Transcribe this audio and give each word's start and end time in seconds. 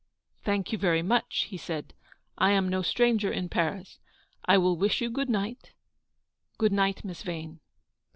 "Thank 0.45 0.71
you 0.71 0.79
very 0.79 1.03
much/' 1.03 1.43
he 1.43 1.57
said," 1.57 1.93
I 2.49 2.53
am 2.53 2.67
no 2.69 2.81
stranger 2.81 3.31
in 3.31 3.49
Paris. 3.49 3.99
I 4.43 4.57
will 4.57 4.75
wish 4.75 4.99
you 4.99 5.11
good 5.11 5.29
night; 5.29 5.73
good 6.57 6.71
night, 6.73 7.05
Miss 7.05 7.21
Vane."' 7.21 7.59